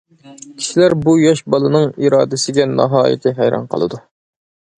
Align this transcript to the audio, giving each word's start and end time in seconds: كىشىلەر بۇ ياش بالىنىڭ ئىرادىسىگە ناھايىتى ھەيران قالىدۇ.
كىشىلەر 0.61 0.95
بۇ 1.03 1.13
ياش 1.23 1.43
بالىنىڭ 1.55 1.85
ئىرادىسىگە 2.07 2.67
ناھايىتى 2.73 3.35
ھەيران 3.43 3.71
قالىدۇ. 3.77 4.03